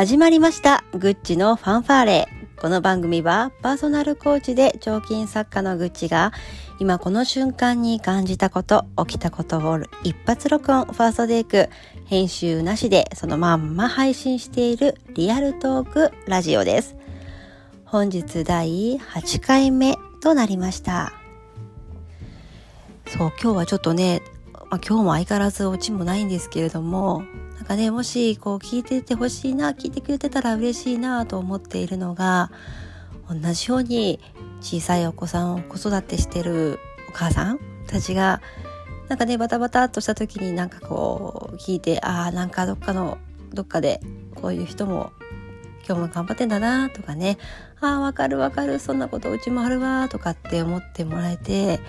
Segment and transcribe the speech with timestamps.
[0.00, 0.82] 始まりました。
[0.92, 2.28] グッチのファンファーレ。
[2.56, 6.32] この番組はパーソナルコーチで彫金作家のグッチが
[6.78, 10.86] 今この瞬間に感じたこと起きたことを一発録音。
[10.86, 11.68] ファーストデイク。
[12.06, 16.96] 編集なしでそのまんま配信しているリアルトークラジオです。
[17.84, 21.12] 本日第8回目となりました。
[23.06, 24.22] そう今日はちょっとね、
[24.54, 27.22] まあ、今日も相変わらずオチもないんですけれども
[27.60, 32.50] なんかねもしこう聞いててほしいな聞いてくれてたら嬉しいなと思っているのが
[33.28, 34.18] 同じように
[34.62, 36.78] 小さいお子さんを子育てしてる
[37.10, 38.40] お母さんたちが
[39.08, 43.18] なんかねバタバタっとした時になんかこう聞いてああなんかどっかの
[43.52, 44.00] どっかで
[44.36, 45.12] こういう人も
[45.86, 47.36] 今日も頑張ってんだなとかね
[47.78, 51.80] ああわかるわかるそんなことうちもあるわとかって思ってもらえて、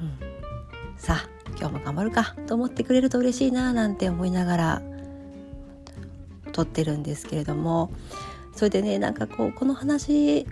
[0.00, 4.82] うん、さあ今日も頑張るかと思ってくれると嬉しいななんて思いながら
[6.52, 7.90] 撮ってるんですけれども
[8.54, 10.46] それでねなんかこうこの話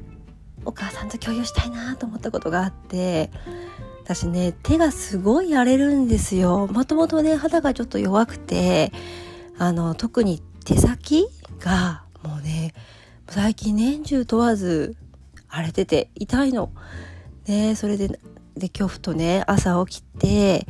[0.64, 3.30] お母さんと共有したいなと思ったことがあって
[4.02, 8.92] 私ね手がすごい荒れるんですよもともとね肌がちょっと弱くて
[9.58, 11.28] あの特に手先
[11.60, 12.74] がもうね
[13.28, 14.96] 最近年中問わず
[15.48, 16.70] 荒れてて痛いの。
[17.46, 18.08] ねそれで
[18.56, 20.66] で恐怖とね朝起きて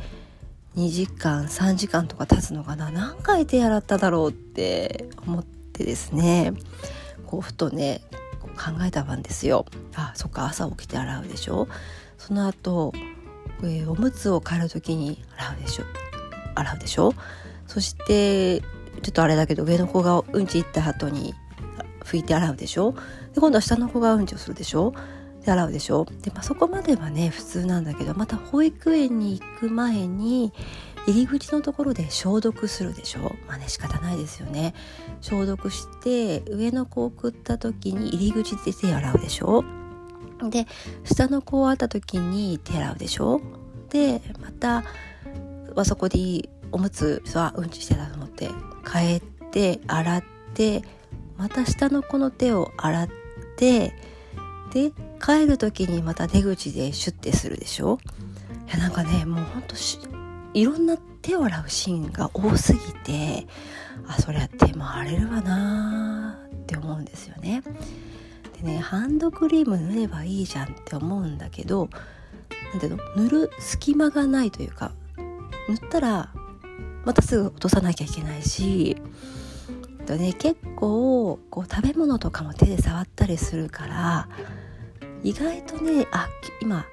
[0.77, 2.91] 2時間3時間とか経つのかな？
[2.91, 6.53] 何回手洗っただろうって思ってですね
[7.25, 8.01] こうふとね
[8.41, 9.65] 考えた番ですよ。
[9.95, 11.67] あそっか朝起きて洗うでしょ？
[12.19, 12.93] その後、
[13.63, 15.83] えー、おむつを替える時に洗うでしょ？
[16.53, 17.13] 洗うでしょ？
[17.65, 18.67] そしてちょ
[19.09, 21.33] っとあれだけど上の子がうんち行った後に
[22.03, 22.93] 拭いて洗うでしょ？
[23.33, 24.93] で今度は下の子がうんちをするでしょ？
[25.47, 26.05] で洗うでしょ？
[26.21, 30.53] で、まあ、そこまではね普通なんだけどまた保育園に行く前に
[31.07, 33.33] 入り口のところで消毒するでしょ？
[33.47, 34.73] まあね仕方ないですよね。
[35.21, 39.63] 消毒して上の子を送った時に入り口で手洗うでしょ？
[40.49, 40.67] で
[41.05, 43.41] 下の子を会った時に手洗うでしょ？
[43.89, 44.83] でまた
[45.77, 48.49] あそこでおむつはうんちしてたと思って
[48.85, 50.23] 帰って洗っ
[50.53, 50.83] て
[51.37, 53.09] また下の子の手を洗っ
[53.55, 53.93] て
[54.73, 57.99] で帰る時にまた出口でシュッてするでしょ？
[58.67, 59.75] いやなんかねもうほんと
[60.53, 63.47] いろんな手を洗うシーンが多すぎて
[64.07, 67.63] あそりゃ手も荒れるわなーって思うんですよね。
[68.61, 71.89] でねハンドクリーム塗ればいいじゃんって思うんだけど
[72.71, 73.03] なんていうの？
[73.15, 74.91] 塗る隙間がないというか
[75.69, 76.33] 塗ったら
[77.05, 78.97] またすぐ落とさなきゃいけないし
[80.07, 84.29] ね結構こう食べ物とかも手で触ったりするから
[85.23, 86.27] 意外とねあ
[86.61, 86.85] 今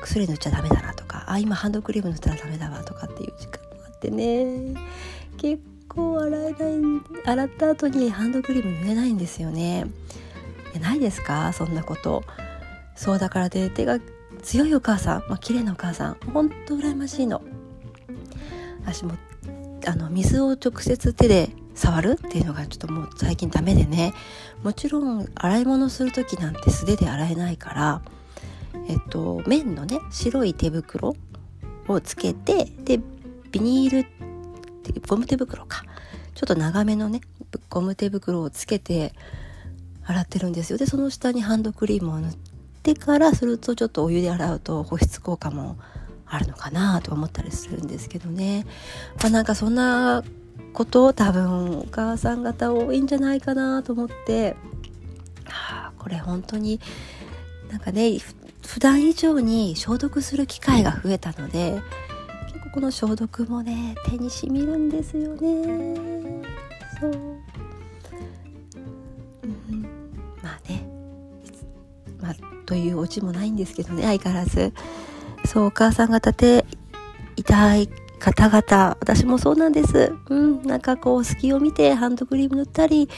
[0.00, 4.74] 薬塗っちゃダメだなとかあ今ハンドクリーム塗ったらダメだわとかっていう時間もあってね。
[5.36, 6.56] 結構洗えない
[7.24, 9.86] 洗った後にハンドクリーム塗れないんですよね。
[10.80, 11.52] ないですか？
[11.52, 12.24] そんなこと。
[12.94, 13.98] そうだからで手が
[14.42, 17.42] 強いお母さん、まあ綺麗なお母さんほんと羨ましいの。
[18.84, 19.14] 私も
[19.86, 24.14] あの水を直接手で触るっていうのがちょっともう最近ダメでね。
[24.64, 28.02] もちろん洗い物する時なんて素手で洗えないから
[28.88, 31.14] えっと綿のね白い手袋
[31.86, 32.98] をつけてで
[33.52, 34.06] ビニール
[35.06, 35.84] ゴム手袋か。
[36.34, 37.20] ちょっと長めのね
[37.70, 39.14] ゴム手袋をつけて
[40.04, 40.78] 洗ってるんですよ。
[40.78, 42.36] でその下にハンドクリームを塗っ
[42.82, 45.78] てからするとちょっとお湯で洗うと保湿効果も
[46.26, 48.66] あるのかなと思ったりするんですけどね。
[49.20, 50.22] まあなんかそんな
[50.72, 54.56] こと多分お母さん方多いんじゃないかなと思って、
[55.44, 56.80] はあ、これ本当に
[57.70, 58.18] なんかね
[58.64, 61.80] 普段以上に消毒する機会が増えたので
[62.52, 65.96] 結構この消毒もね手にしみるんですよね。
[67.00, 67.12] そう、
[69.44, 69.82] うん、
[70.42, 70.88] まあね
[72.20, 72.34] まあ
[72.66, 74.72] というオチもないんですけどね相変わらず。
[75.44, 76.66] そうお母さん方手
[77.36, 77.88] 痛い
[78.32, 80.12] 方々、私もそうなんです。
[80.30, 83.08] うん、なんかこう、隙を見てハンドクリーム塗ったり、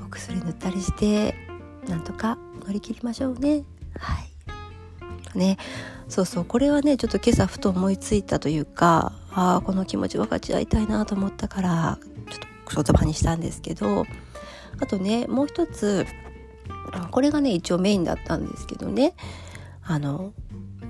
[0.00, 1.34] お薬塗ったりして、
[1.88, 3.64] なんとか乗り切りましょうね。
[3.98, 4.20] は
[5.34, 5.38] い。
[5.38, 5.56] ね、
[6.08, 11.98] そうそう、これはね、ちょっと今朝ふと思いついたというか、ああ、この気持ち分かち合いたいなと思ったから、
[12.30, 14.04] ちょっと言葉にしたんですけど、
[14.80, 16.06] あとね、もう一つ、
[17.10, 19.14] これがね、一応メインだったんですけどね、
[19.82, 20.32] あの、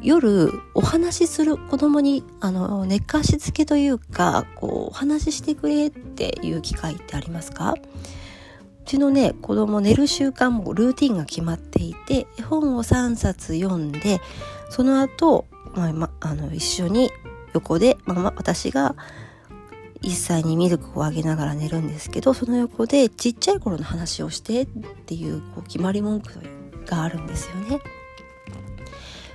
[0.03, 7.75] 夜お話しする子供にあの寝かしつけというかこうお話ししてくれっていう機会ってありますか？
[7.75, 14.21] うちのね子供寝る習慣もルーティンが決まっていて絵本を3冊読んで
[14.71, 17.11] その後、まあ、まあの一緒に
[17.55, 18.97] 横で、まあ、私が
[20.03, 24.67] 1歳にミルクをあげながら寝るんですけどその横でちっちゃい頃の話をしてっ
[25.07, 26.41] ていうこう決まり文句
[26.87, 27.79] があるんですよね。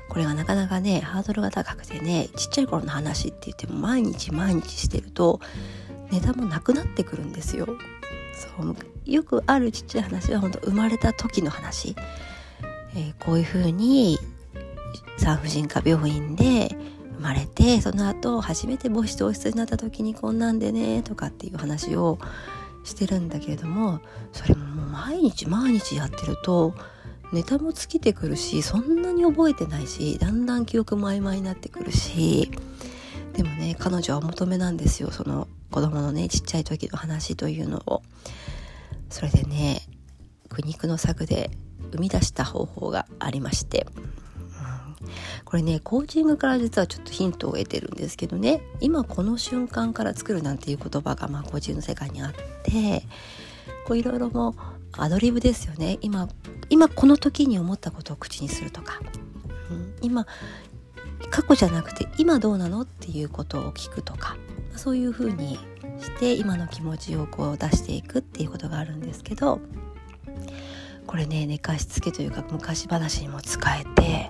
[0.10, 5.40] これがなかなかねハードルが高くてねちっちゃい頃の話って言っても毎日毎日してると
[6.12, 7.68] 値段もなくなってくるんですよ。
[8.34, 8.76] そう
[9.06, 11.96] よくあるちっちゃい話は本当生まれた時の話、
[12.96, 14.20] えー、こういうふうに
[15.18, 16.70] 産婦人科病院で
[17.16, 22.20] 生まれてその後初めて母子同室になった時にこんなんでねとかっていう話を
[22.84, 24.00] してるんだけれども
[24.32, 26.76] それももう毎日毎日やってると
[27.34, 32.52] ネタも尽きてくるしそんなに覚えてないしだんだん記憶も曖昧になってくるし。
[33.34, 35.12] でもね彼女はお求めなんですよ。
[35.12, 38.02] その子供のねちっちゃい時の話というのを。
[39.10, 39.82] それでね
[40.50, 41.52] 苦肉の策で
[41.92, 43.86] 生み出した方法がありまして。
[45.46, 48.62] これねコーチングから実はちょっとヒントを得てるんですけどね。
[48.82, 52.34] 今この瞬間から作るなんていう言葉がまあコーチングの世界にあっ
[52.64, 53.04] て
[53.86, 54.56] こういろいろも
[54.94, 56.00] アドリブですよね。
[56.02, 56.28] 今
[56.70, 59.00] 今この時に思ったことを口にするとか、
[59.72, 60.26] うん、今
[61.30, 64.38] 過去じゃなくて今どうなのっていうことを聞くとか。
[64.78, 65.58] そういうふうに
[66.00, 69.60] して今の気持ちをこう出していくっていうことがあるんですけど。
[71.08, 74.30] これね寝かしつけというか昔話にも使えて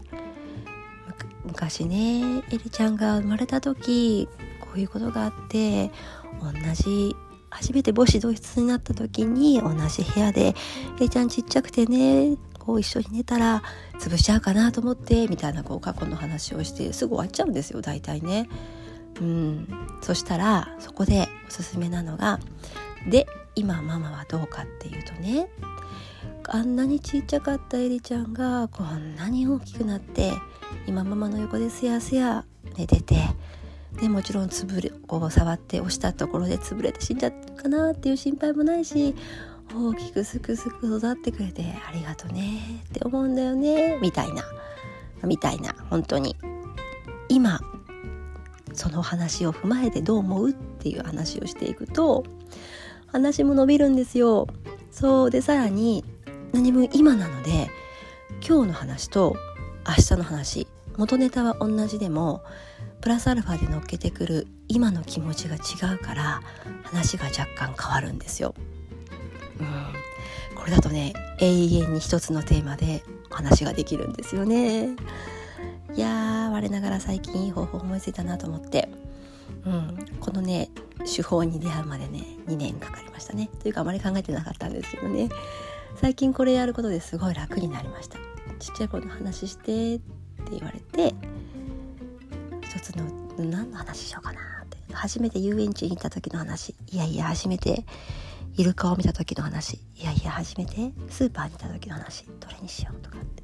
[1.44, 4.30] 昔ねエリちゃんが生まれた時
[4.62, 5.90] こういうことがあって
[6.40, 7.16] 同じ
[7.58, 10.56] 初めて母子同室になった時に同じ部屋で
[10.98, 13.64] 「エリちゃんちっちゃくてねこう一緒に寝たら
[14.00, 18.48] 潰しちゃうかなと思って」みたいなこう過去の話をしてすぐ終わっちゃうんですよ大体ね。
[19.20, 19.68] うん、
[20.02, 22.40] そしたらそこでおすすめなのが
[23.10, 23.26] 「で
[23.56, 25.50] 今ママはどうか」っていうとね
[26.50, 30.34] あんなにちっちゃかったエリちゃんがこんなに大きくなって
[30.86, 32.46] 今ママの横ですやすや
[32.78, 33.16] 寝てて
[34.00, 39.16] でもちろんつぶれこう触って押したところで潰れて死んじゃったかなっていう心配もないし
[39.76, 44.44] 大きくすくすく育ってくれてありがとねって思うんだよねみたいな。
[45.24, 46.36] みたいな本当に。
[47.30, 47.60] 今
[48.74, 52.24] その話を踏まえてどう思うっていう話をしていくと
[53.08, 54.48] 話も伸びるんですよ。
[54.92, 56.06] そうでさらに
[56.54, 57.70] 何も今なので
[58.48, 59.36] 今日の話と
[59.86, 60.68] 明日の話
[60.98, 62.44] 元ネタは同じでも
[63.02, 66.42] プラスアルファで乗っけてくる今の気持ちが違うから
[66.84, 68.56] 話が若干変わるんですよ。
[69.60, 74.96] うん、これだとね永遠に一つのテーマで話ができるんですよね。
[75.94, 78.90] いやー我ながら最近いい方法思いついたなと思って、
[79.66, 80.70] うん、このね
[81.06, 83.50] 手法に出会うまでね2年かかりましたね。
[83.62, 85.30] というかあまり考えてなかったんですけどね。
[85.96, 88.18] 最近これやることですごい楽になりました。
[88.60, 90.17] ちっちゃい頃の話してって
[90.48, 91.16] って言われて
[92.62, 93.06] 一つの
[93.38, 94.78] 何の話しようかなって。
[94.94, 96.76] 初めて遊園地に行った時の話。
[96.92, 97.86] いやいや初めて
[98.56, 99.76] イルカを見た時の話。
[99.96, 102.26] いやいや初めてスーパーに行った時の話。
[102.40, 103.44] どれにしようとかって。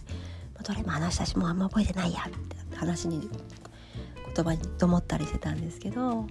[0.55, 3.29] まあどれも話したしもうあんま覚えてないやって話に
[4.35, 6.25] 言葉にと思ったりしてたんですけど。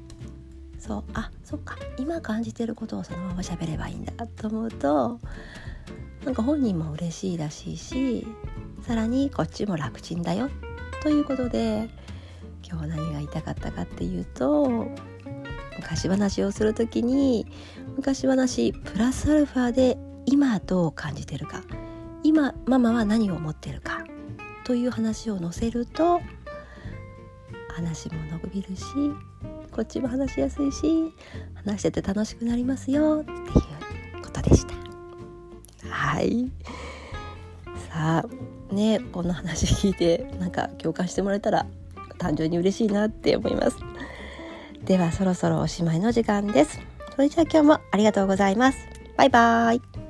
[0.78, 1.76] そうあそっか。
[1.96, 5.20] 今感じてることをそのまま喋ればいいんだと思うと
[6.24, 8.26] なんか本人も嬉しいらしいし
[8.82, 10.50] さらにこっちも楽ちんだよ。
[11.02, 11.88] ということで
[12.68, 14.86] 今日何が言いたかったかっていうと
[15.76, 17.46] 昔話をする時に
[17.96, 21.62] 昔話プラスアルファで今どう感じてるか
[22.22, 24.04] 今ママは何を思ってるか
[24.64, 26.20] という話を載せると
[27.74, 28.84] 話も伸びるし
[29.72, 31.12] こっちも話しやすいし
[31.54, 33.34] 話してて楽しくなりますよってい
[34.18, 34.74] うことでした。
[35.88, 36.50] はい。
[38.02, 41.66] さあねこの話聞いてなんか共感してもらえたら
[42.18, 43.76] 単純に嬉しいなって思います。
[44.84, 46.80] ではそろそろおしまいの時間です。
[47.14, 48.78] それじゃあ今日もありがとうございます。
[49.16, 50.01] バイバーイ。